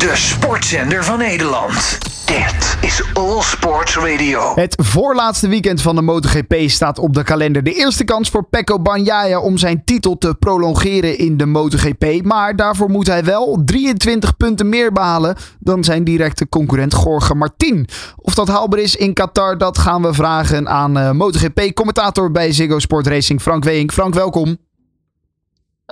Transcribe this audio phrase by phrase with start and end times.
[0.00, 1.98] De sportzender van Nederland.
[2.26, 4.52] Dit is All Sports Radio.
[4.54, 7.62] Het voorlaatste weekend van de MotoGP staat op de kalender.
[7.62, 12.22] De eerste kans voor Pecco Bagnaia om zijn titel te prolongeren in de MotoGP.
[12.22, 17.88] Maar daarvoor moet hij wel 23 punten meer behalen dan zijn directe concurrent Jorge Martin.
[18.16, 22.78] Of dat haalbaar is in Qatar, dat gaan we vragen aan uh, MotoGP-commentator bij Ziggo
[22.78, 23.92] Sport Racing, Frank Weink.
[23.92, 24.58] Frank, welkom.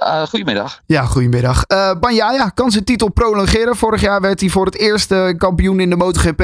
[0.03, 0.81] Uh, goedemiddag.
[0.87, 1.65] Ja, goedemiddag.
[1.69, 3.77] Uh, Banjaya kan zijn titel prolongeren.
[3.77, 6.43] Vorig jaar werd hij voor het eerst uh, kampioen in de MotoGP.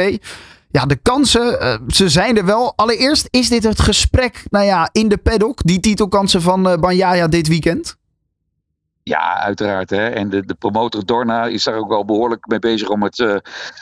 [0.71, 2.73] Ja, de kansen, ze zijn er wel.
[2.77, 5.61] Allereerst, is dit het gesprek nou ja, in de paddock?
[5.65, 7.97] Die titelkansen van Banjaya dit weekend?
[9.07, 9.91] Ja, uiteraard.
[9.91, 10.09] Hè.
[10.09, 13.37] En de, de promotor Dorna is daar ook wel behoorlijk mee bezig om het, uh,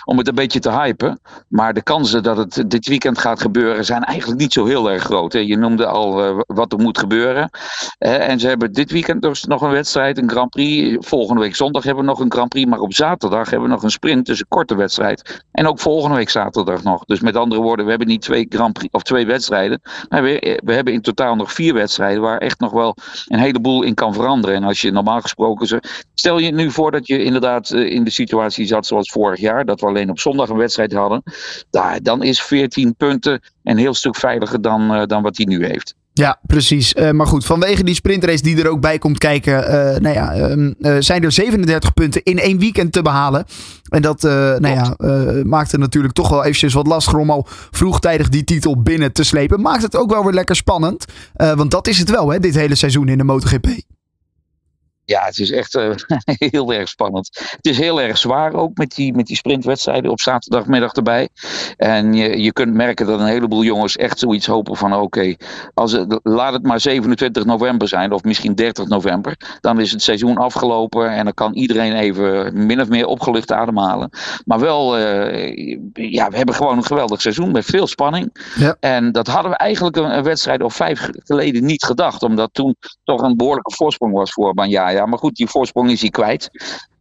[0.05, 1.21] om het een beetje te hypen.
[1.49, 5.03] Maar de kansen dat het dit weekend gaat gebeuren zijn eigenlijk niet zo heel erg
[5.03, 5.33] groot.
[5.33, 5.39] Hè.
[5.39, 7.51] Je noemde al uh, wat er moet gebeuren.
[7.99, 11.07] En ze hebben dit weekend dus nog een wedstrijd, een Grand Prix.
[11.09, 12.71] Volgende week zondag hebben we nog een Grand Prix.
[12.71, 15.45] Maar op zaterdag hebben we nog een sprint, dus een korte wedstrijd.
[15.53, 17.05] En ook volgende week zaterdag nog.
[17.05, 19.81] Dus met andere woorden, we hebben niet twee Grand Prix of twee wedstrijden.
[20.09, 23.83] Maar we, we hebben in totaal nog vier wedstrijden waar echt nog wel een heleboel
[23.83, 24.57] in kan veranderen.
[24.57, 25.67] En als je normaal gesproken.
[25.67, 25.83] Ze,
[26.15, 29.65] stel je nu voor dat je inderdaad eh, in de situatie zat zoals vorig jaar,
[29.65, 31.23] dat we alleen op zondag een wedstrijd hadden.
[31.71, 35.67] Daar, dan is 14 punten een heel stuk veiliger dan, uh, dan wat hij nu
[35.67, 35.95] heeft.
[36.15, 36.95] Ja, precies.
[36.95, 40.49] Uh, maar goed, vanwege die sprintrace die er ook bij komt kijken, uh, nou ja,
[40.57, 43.45] uh, zijn er 37 punten in één weekend te behalen.
[43.89, 44.97] En dat nou ja,
[45.45, 49.25] maakt het natuurlijk toch wel eventjes wat lastiger om al vroegtijdig die titel binnen te
[49.25, 49.61] slepen.
[49.61, 51.05] Maakt het ook wel weer lekker spannend.
[51.33, 53.67] want dat is het wel, hè, dit hele seizoen in de MotoGP.
[55.05, 55.95] Ja, het is echt uh,
[56.53, 57.29] heel erg spannend.
[57.57, 61.29] Het is heel erg zwaar ook met die, met die sprintwedstrijden op zaterdagmiddag erbij.
[61.77, 65.37] En je, je kunt merken dat een heleboel jongens echt zoiets hopen van oké, okay,
[66.23, 69.37] laat het maar 27 november zijn of misschien 30 november.
[69.61, 74.11] Dan is het seizoen afgelopen en dan kan iedereen even min of meer opgelucht ademhalen.
[74.45, 78.51] Maar wel, uh, ja, we hebben gewoon een geweldig seizoen met veel spanning.
[78.59, 78.77] Ja.
[78.81, 82.23] En dat hadden we eigenlijk een, een wedstrijd of vijf geleden niet gedacht.
[82.23, 86.01] Omdat toen toch een behoorlijke voorsprong was voor Banja ja, maar goed, die voorsprong is
[86.01, 86.51] hij kwijt.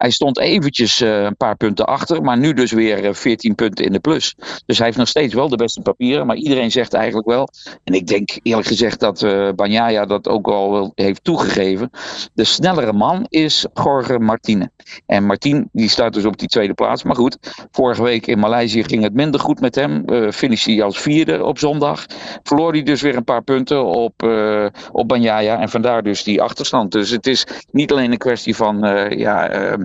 [0.01, 3.55] Hij stond eventjes uh, een paar punten achter, maar nu dus weer uh, eh, 14
[3.55, 4.35] punten in de plus.
[4.65, 7.49] Dus hij heeft nog steeds wel de beste papieren, maar iedereen zegt eigenlijk wel,
[7.83, 11.89] en ik denk eerlijk gezegd dat uh, Banyaya dat ook al heeft toegegeven,
[12.33, 14.71] de snellere man is Jorge Martine.
[15.05, 17.03] En Martin die staat dus op die tweede plaats.
[17.03, 17.37] Maar goed,
[17.71, 20.03] vorige week in Maleisië ging het minder goed met hem.
[20.05, 22.05] Uh, finish hij als vierde op zondag.
[22.43, 25.59] Verloor hij dus weer een paar punten op, uh, op Banyaya.
[25.59, 26.91] En vandaar dus die achterstand.
[26.91, 28.77] Dus het is niet alleen een kwestie van
[29.09, 29.83] ja, ehm,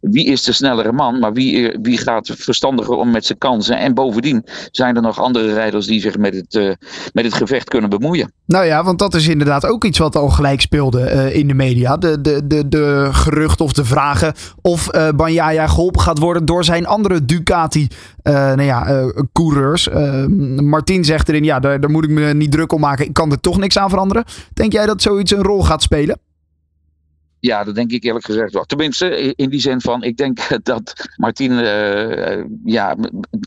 [0.00, 3.78] wie is de snellere man, maar wie, eh, wie gaat verstandiger om met zijn kansen.
[3.78, 6.72] En bovendien zijn er nog andere rijders die zich met het, uh,
[7.12, 8.32] met het gevecht kunnen bemoeien.
[8.46, 11.54] Nou ja, want dat is inderdaad ook iets wat al gelijk speelde uh, in de
[11.54, 11.96] media.
[11.96, 16.64] De, de, de, de gerucht of de vragen of uh, Banjaya geholpen gaat worden door
[16.64, 17.88] zijn andere Ducati
[18.22, 19.88] nou ja, coureurs.
[20.62, 23.06] Martin zegt erin, ja, daar, daar moet ik me niet druk om maken.
[23.06, 24.24] Ik kan er toch niks aan veranderen.
[24.52, 26.18] Denk jij dat zoiets een rol gaat spelen?
[27.40, 28.64] Ja, dat denk ik eerlijk gezegd wel.
[28.64, 32.96] Tenminste, in die zin van, ik denk dat Martin uh, ja,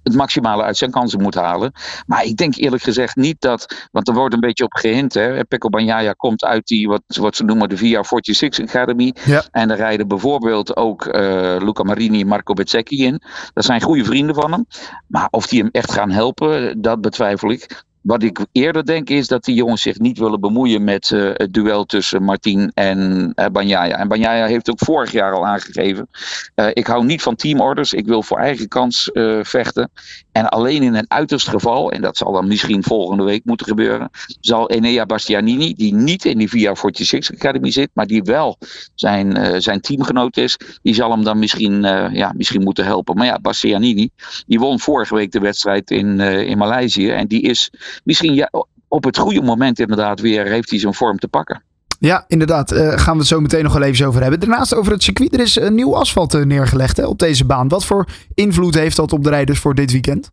[0.04, 1.72] het maximale uit zijn kansen moet halen.
[2.06, 5.14] Maar ik denk eerlijk gezegd niet dat, want er wordt een beetje op gehint.
[5.14, 5.46] Hè.
[5.46, 9.16] Pecco Bagnaia komt uit die, wat, wat ze noemen de VIA 46 Academy.
[9.26, 9.44] Ja.
[9.52, 11.12] En daar rijden bijvoorbeeld ook uh,
[11.60, 13.22] Luca Marini en Marco Bezzecchi in.
[13.54, 14.66] Dat zijn goede vrienden van hem.
[15.08, 17.84] Maar of die hem echt gaan helpen, dat betwijfel ik.
[18.02, 21.54] Wat ik eerder denk is dat die jongens zich niet willen bemoeien met uh, het
[21.54, 23.00] duel tussen Martin en
[23.36, 24.00] uh.
[24.00, 26.10] En Banjaya heeft ook vorig jaar al aangegeven.
[26.56, 27.94] Uh, ik hou niet van teamorders.
[27.94, 29.10] Ik wil voor eigen kans
[29.42, 29.92] vechten.
[30.32, 34.10] En alleen in een uiterst geval, en dat zal dan misschien volgende week moeten gebeuren,
[34.40, 38.58] zal Enea Bastianini, die niet in die VIA 46 Academy zit, maar die wel
[38.96, 43.16] zijn, zijn teamgenoot is, die zal hem dan misschien, ja, misschien moeten helpen.
[43.16, 44.10] Maar ja, Bastianini,
[44.48, 47.10] die won vorige week de wedstrijd in, in Maleisië.
[47.10, 47.72] En die is
[48.04, 48.50] misschien ja,
[48.88, 51.64] op het goede moment inderdaad weer heeft hij zijn vorm te pakken.
[52.00, 52.72] Ja, inderdaad.
[52.72, 54.40] Uh, gaan we het zo meteen nog wel even over hebben.
[54.40, 55.34] Daarnaast over het circuit.
[55.34, 57.68] Er is een nieuw asfalt eh, neergelegd hè, op deze baan.
[57.68, 60.32] Wat voor invloed heeft dat op de rijders voor dit weekend?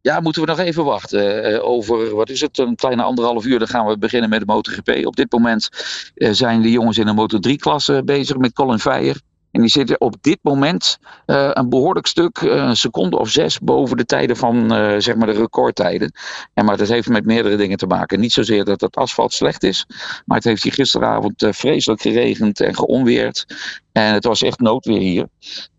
[0.00, 1.52] Ja, moeten we nog even wachten.
[1.52, 4.46] Uh, over, wat is het, een kleine anderhalf uur, dan gaan we beginnen met de
[4.46, 5.06] MotoGP.
[5.06, 5.68] Op dit moment
[6.14, 9.20] uh, zijn de jongens in de Moto3-klasse bezig met Colin Veijer.
[9.50, 13.58] En die zitten op dit moment uh, een behoorlijk stuk, uh, een seconde of zes,
[13.58, 16.12] boven de tijden van uh, zeg maar de recordtijden.
[16.54, 18.20] En maar dat heeft met meerdere dingen te maken.
[18.20, 19.86] Niet zozeer dat het asfalt slecht is,
[20.24, 23.46] maar het heeft hier gisteravond vreselijk geregend en geonweerd.
[23.92, 25.26] En het was echt noodweer hier.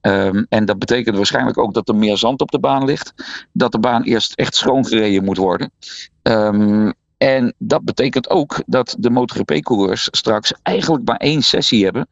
[0.02, 3.14] Um, en dat betekent waarschijnlijk ook dat er meer zand op de baan ligt.
[3.54, 5.72] Dat de baan eerst echt schoongereden moet worden.
[6.24, 12.08] Um, En dat betekent ook dat de MotoGP-coureurs straks eigenlijk maar één sessie hebben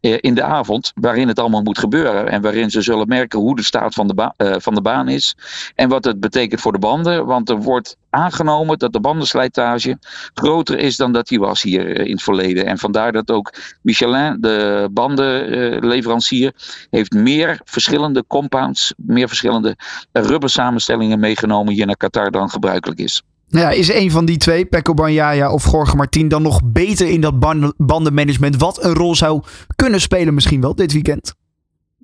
[0.00, 0.92] eh, in de avond.
[0.94, 2.28] Waarin het allemaal moet gebeuren.
[2.28, 5.08] En waarin ze zullen merken hoe de staat van de, ba uh, van de baan
[5.08, 5.36] is.
[5.74, 7.26] En wat het betekent voor de banden.
[7.26, 9.98] Want er wordt aangenomen dat de bandenslijtage
[10.34, 12.66] groter is dan dat die was hier in het verleden.
[12.66, 13.52] En vandaar dat ook
[13.82, 16.52] Michelin, de bandenleverancier,
[16.90, 19.76] heeft meer verschillende compounds, meer verschillende
[20.12, 23.22] rubbersamenstellingen meegenomen hier naar Qatar dan gebruikelijk is.
[23.60, 27.20] Ja, is een van die twee, Pecco Bagnaia of Jorge Martin, dan nog beter in
[27.20, 27.38] dat
[27.76, 28.56] bandenmanagement?
[28.56, 29.42] Wat een rol zou
[29.76, 31.34] kunnen spelen misschien wel dit weekend?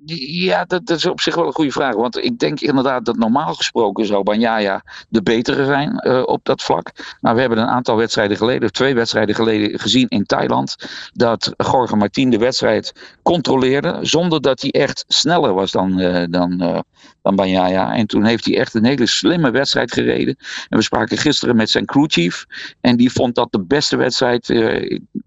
[0.05, 1.95] Ja, dat, is op zich wel een goede vraag.
[1.95, 6.61] Want ik denk inderdaad dat normaal gesproken zou Banjaya de betere zijn uh, op dat
[6.61, 6.91] vlak.
[7.19, 10.75] Nou, we hebben een aantal wedstrijden geleden, of twee wedstrijden geleden gezien in Thailand.
[11.13, 13.97] Dat Jorge Martin de wedstrijd controleerde.
[14.01, 16.79] Zonder dat hij echt sneller was dan, uh, dan, uh,
[17.21, 17.93] dan Banjaya.
[17.93, 20.35] En toen heeft hij echt een hele slimme wedstrijd gereden.
[20.69, 22.45] En we spraken gisteren met zijn crewchief.
[22.81, 24.45] En die vond dat de beste wedstrijd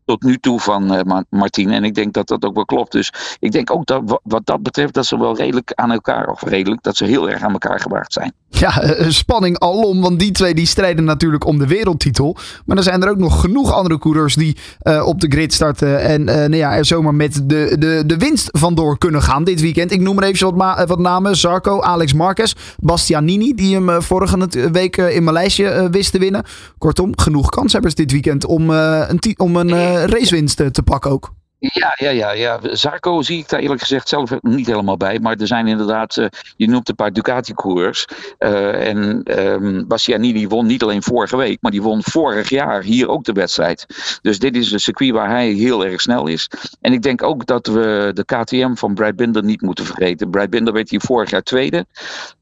[0.05, 1.71] tot nu toe van Martin.
[1.71, 2.93] En ik denk dat dat ook wel klopt.
[2.93, 6.43] Dus ik denk ook dat wat dat betreft dat ze wel redelijk aan elkaar, of
[6.43, 8.33] redelijk, dat ze heel erg aan elkaar gebracht zijn.
[8.49, 12.37] Ja, eh, spanning alom, want die twee die strijden natuurlijk om de wereldtitel.
[12.67, 16.01] Maar er zijn er ook nog genoeg andere coureurs die uh, op de grid starten
[16.01, 19.61] en uh, nou ja, er zomaar met de, de, de winst vandoor kunnen gaan dit
[19.61, 19.93] weekend.
[19.93, 21.37] Ik noem er even wat, wat namen.
[21.37, 26.45] Zarco, Alex Marquez, Bastianini, die hem vorige week in Maleisië wist te winnen.
[26.79, 31.33] Kortom, genoeg kanshebbers dit weekend om, een, om een racewinst te pakken ook.
[31.73, 32.59] Ja, ja, ja, ja.
[32.63, 35.19] Zarco zie ik daar eerlijk gezegd zelf niet helemaal bij.
[35.19, 36.27] Maar er zijn inderdaad, uh,
[36.57, 38.07] je noemt een paar Ducati-coureurs.
[38.39, 43.09] Uh, en um, Bastianini won niet alleen vorige week, maar die won vorig jaar hier
[43.09, 43.87] ook de wedstrijd.
[44.23, 46.51] Dus dit is een circuit waar hij heel erg snel is.
[46.81, 50.31] En ik denk ook dat we de KTM van Brad Binder niet moeten vergeten.
[50.31, 51.87] Brad Binder werd hier vorig jaar tweede.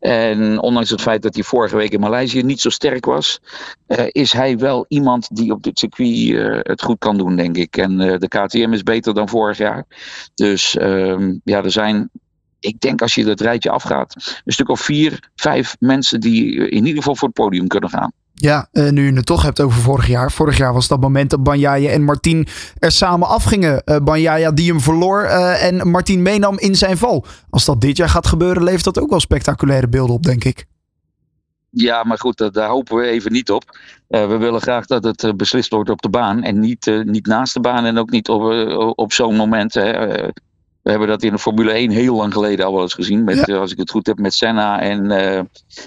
[0.00, 3.40] En ondanks het feit dat hij vorige week in Maleisië niet zo sterk was,
[3.88, 7.76] uh, is hij wel iemand die op dit circuit het goed kan doen, denk ik.
[7.76, 9.84] En de KTM is beter dan vorig jaar.
[10.34, 12.10] Dus um, ja, er zijn
[12.62, 16.84] ik denk als je dat rijtje afgaat, een stuk of vier, vijf mensen die in
[16.84, 18.12] ieder geval voor het podium kunnen gaan.
[18.34, 20.32] Ja, uh, nu je het toch hebt over vorig jaar.
[20.32, 22.46] Vorig jaar was dat moment dat Banjaya en Martin
[22.78, 23.82] er samen afgingen.
[23.84, 27.24] Uh, Banjaya die hem verloor uh, en Martin meenam in zijn val.
[27.50, 30.66] Als dat dit jaar gaat gebeuren, levert dat ook wel spectaculaire beelden op, denk ik.
[31.74, 33.78] Ja, maar goed, daar hopen we even niet op.
[34.08, 37.04] Uh, we willen graag dat het uh, beslist wordt op de baan en niet, uh,
[37.04, 38.42] niet naast de baan en ook niet op,
[38.98, 39.74] op zo'n moment.
[39.74, 40.28] Hè.
[40.82, 43.24] We hebben dat in de Formule 1 heel lang geleden al wel eens gezien.
[43.24, 43.56] Met, ja.
[43.56, 45.38] Als ik het goed heb, met Senna en, uh,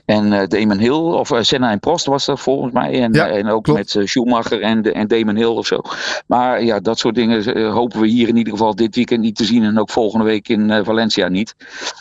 [0.05, 0.91] en uh, Damon Hill.
[0.91, 3.01] Of uh, Senna en Prost was dat volgens mij.
[3.01, 3.95] En, ja, en ook klopt.
[3.95, 5.81] met Schumacher en, en Damon Hill of zo.
[6.27, 9.45] Maar ja, dat soort dingen hopen we hier in ieder geval dit weekend niet te
[9.45, 9.63] zien.
[9.63, 11.55] En ook volgende week in Valencia niet.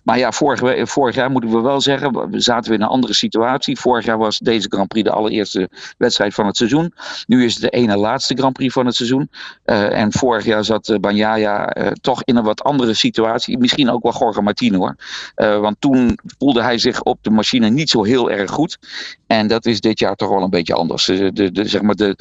[0.05, 3.15] Maar ja, vorig, vorig jaar moeten we wel zeggen, we zaten we in een andere
[3.15, 3.79] situatie.
[3.79, 5.69] Vorig jaar was deze Grand Prix de allereerste
[5.99, 6.93] wedstrijd van het seizoen.
[7.27, 9.29] Nu is het de ene laatste Grand Prix van het seizoen.
[9.65, 13.59] en vorig jaar zat Banyaya toch in een wat andere situatie.
[13.59, 14.97] Misschien ook wel Jorge Martin hoor.
[15.37, 18.79] Uh, want toen voelde hij zich op de machine niet zo heel erg goed.
[19.27, 21.05] En dat is dit jaar toch wel een beetje anders.
[21.05, 22.17] De, de, de zeg maar de,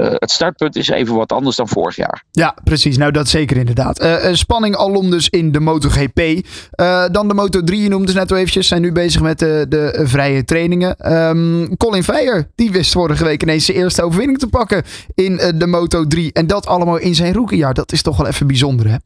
[0.00, 2.24] uh, het startpunt is even wat anders dan vorig jaar.
[2.30, 2.96] Ja, precies.
[2.96, 4.08] Nou, dat zeker inderdaad.
[4.32, 6.18] Spanning alom dus in de MotoGP.
[6.18, 8.68] Uh, dan de Moto3, je noemde het net al eventjes.
[8.68, 11.12] Zijn nu bezig met de, de vrije trainingen.
[11.12, 14.82] Um, Colin Veijer, die wist vorige week ineens zijn eerste overwinning te pakken
[15.14, 16.32] in de Moto3.
[16.32, 17.74] En dat allemaal in zijn rookiejaar.
[17.74, 18.96] Dat is toch wel even bijzonder, hè?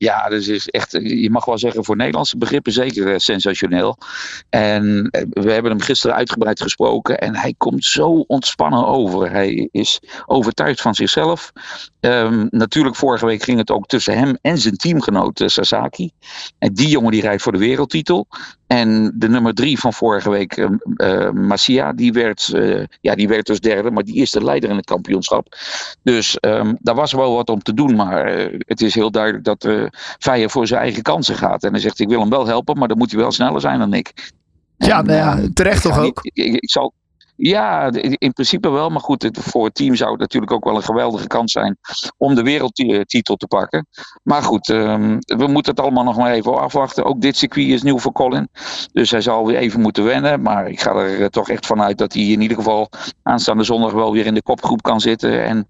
[0.00, 3.98] Ja, dus is echt, je mag wel zeggen, voor Nederlandse begrippen zeker uh, sensationeel.
[4.48, 9.30] En uh, we hebben hem gisteren uitgebreid gesproken en hij komt zo ontspannen over.
[9.30, 11.52] Hij is overtuigd van zichzelf.
[12.00, 16.10] Um, natuurlijk, vorige week ging het ook tussen hem en zijn teamgenoot uh, Sasaki.
[16.58, 18.28] En die jongen die rijdt voor de wereldtitel.
[18.66, 22.52] En de nummer drie van vorige week, uh, Masia, die werd,
[23.00, 25.56] ja, die werd dus derde, maar die is de leider in het kampioenschap.
[26.02, 28.26] Dus um, daar was wel wat om te doen, maar
[28.58, 31.62] het is heel duidelijk dat Veijer voor zijn eigen kansen gaat.
[31.62, 33.78] En hij zegt, ik wil hem wel helpen, maar dan moet hij wel sneller zijn
[33.78, 34.32] dan ik.
[34.76, 36.22] Ja, nou ja terecht toch ook?
[36.22, 36.92] Niet, ik, ik, zal,
[37.40, 38.90] ja, in principe wel.
[38.90, 41.78] Maar goed, voor het team zou het natuurlijk ook wel een geweldige kans zijn
[42.16, 43.86] om de wereldtitel te pakken.
[44.22, 47.04] Maar goed, um, we moeten het allemaal nog maar even afwachten.
[47.04, 48.48] Ook dit circuit is nieuw voor Colin.
[48.92, 50.42] Dus hij zal weer even moeten wennen.
[50.42, 52.88] Maar ik ga er eh, toch echt vanuit dat hij in ieder geval
[53.22, 55.44] aanstaande zondag wel weer in de kopgroep kan zitten.
[55.44, 55.66] En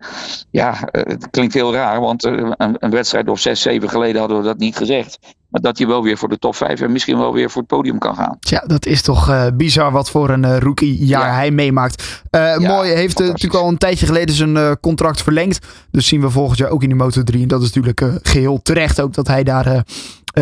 [0.50, 4.38] ja, eh, het klinkt heel raar, want eh, een wedstrijd of zes, zeven geleden hadden
[4.38, 5.18] we dat niet gezegd.
[5.50, 7.70] Maar dat hij wel weer voor de top 5 en misschien wel weer voor het
[7.70, 8.36] podium kan gaan.
[8.40, 11.34] Ja, dat is toch uh, bizar wat voor een uh, rookie-jaar ja.
[11.34, 12.22] hij meemaakt.
[12.30, 15.66] Uh, ja, mooi, heeft natuurlijk al een tijdje geleden zijn contract verlengd.
[15.90, 17.42] Dus zien we volgend jaar ook in de Moto 3.
[17.42, 19.84] En dat is natuurlijk geheel terecht ook dat hij daar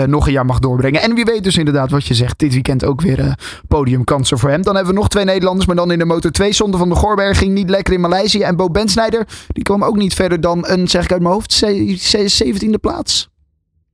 [0.07, 1.03] nog een jaar mag doorbrengen.
[1.03, 2.39] En wie weet dus inderdaad wat je zegt.
[2.39, 3.39] Dit weekend ook weer
[3.69, 4.63] podiumkansen voor hem.
[4.63, 6.53] Dan hebben we nog twee Nederlanders, maar dan in de Moto 2.
[6.53, 8.41] Zonde van de Goorberg ging niet lekker in Maleisië.
[8.41, 11.65] En Bo Bensnijder, die kwam ook niet verder dan een, zeg ik uit mijn hoofd,
[12.67, 13.29] 17e plaats.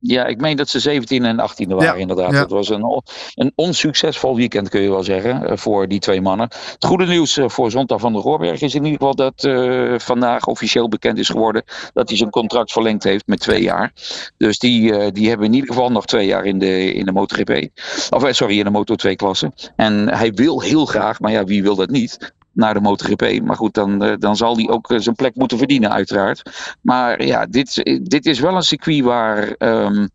[0.06, 2.32] Ja, ik meen dat ze 17 en 18 waren inderdaad.
[2.32, 3.02] Het was een,
[3.34, 6.48] een onsuccesvol weekend kun je wel zeggen eh, voor die twee mannen.
[6.72, 9.98] Het goede nieuws eh, voor Zonta van der Goorberg is in ieder geval dat uh,
[9.98, 13.92] vandaag officieel bekend is geworden dat hij zijn contract verlengd heeft met twee jaar.
[14.36, 17.68] Dus die, die hebben in ieder geval nog twee jaar in de, in de MotoGP.
[18.10, 19.52] Of sorry, in de Moto 2 klasse.
[19.76, 22.32] En hij wil heel graag, maar ja, wie wil dat niet?
[22.54, 23.42] Naar de MotoGP.
[23.42, 26.42] Maar goed, dan, eh, dan zal hij ook eh, zijn plek moeten verdienen, uiteraard.
[26.80, 29.54] Maar ja, dit, dit is wel een circuit waar.
[29.58, 30.06] Ehm,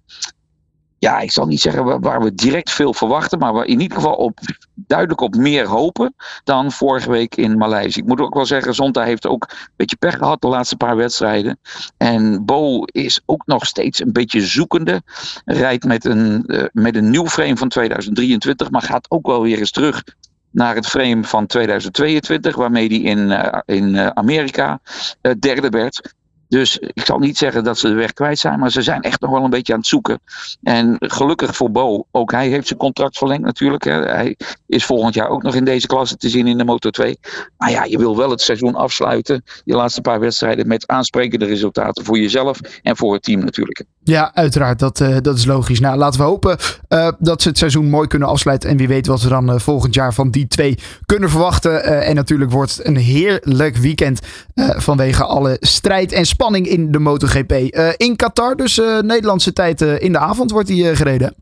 [1.00, 4.14] ja, ik zal niet zeggen waar, we direct veel verwachten, maar we in ieder geval
[4.14, 4.40] op,
[4.76, 8.00] duidelijk op meer hopen dan vorige week in Maleisië.
[8.00, 10.96] Ik moet ook wel zeggen, Zonta heeft ook een beetje pech gehad de laatste paar
[10.96, 11.60] wedstrijden.
[11.98, 15.02] En Bo is ook nog steeds een beetje zoekende.
[15.46, 19.72] Rijdt met een, met een nieuw frame van 2023, maar gaat ook wel weer eens
[19.72, 20.04] terug
[20.52, 24.80] naar het frame van 2022, waarmee hij in, uh, in uh, Amerika
[25.22, 26.14] uh, derde werd.
[26.50, 29.22] Dus ik zal niet zeggen dat ze de weg kwijt zijn, maar ze zijn echt
[29.22, 30.20] nog wel een beetje aan het zoeken.
[30.64, 33.84] En gelukkig voor Bo, ook hij heeft zijn contract verlengd natuurlijk.
[33.84, 34.36] Hij
[34.68, 37.20] is volgend jaar ook nog in deze klasse te zien in de Moto 2.
[37.58, 42.06] Maar ja, je wil wel het seizoen afsluiten, je laatste paar wedstrijden, met aansprekende resultaten
[42.06, 43.84] voor jezelf en voor het team natuurlijk.
[44.04, 45.80] Ja, uiteraard, dat, uh, dat is logisch.
[45.80, 46.58] Nou, laten we hopen
[46.90, 48.70] uh, dat ze het seizoen mooi kunnen afsluiten.
[48.70, 51.84] En wie weet wat we dan uh, volgend jaar van die twee kunnen verwachten.
[51.84, 54.20] en natuurlijk wordt het een heerlijk weekend
[54.56, 57.52] vanwege alle strijd en spanning in de MotoGP.
[57.52, 61.36] Uh, in Qatar, dus uh, Nederlandse tijd uh, in de avond wordt die gereden.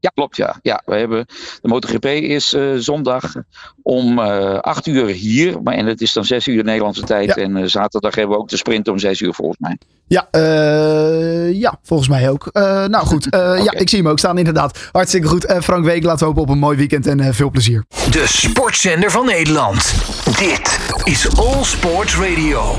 [0.00, 0.36] Ja, klopt.
[0.36, 0.58] Ja.
[0.62, 1.26] Ja, we hebben,
[1.60, 3.34] de MotoGP is zondag
[3.82, 5.62] om 8 uur hier.
[5.62, 7.34] Maar, en het is dan 6 uur Nederlandse tijd.
[7.34, 7.34] Ja.
[7.34, 9.78] En zaterdag hebben we ook de sprint om 6 uur volgens mij.
[10.06, 10.28] Ja,
[11.52, 12.50] ja volgens mij ook.
[12.52, 13.62] nou goed, okay.
[13.66, 14.88] ja, ik zie hem ook staan inderdaad.
[14.92, 15.54] Hartstikke goed.
[15.62, 17.84] Frank Week, laten we hopen op een mooi weekend en veel plezier.
[18.10, 19.94] De sportzender van Nederland.
[20.38, 22.78] Dit is All Sports Radio.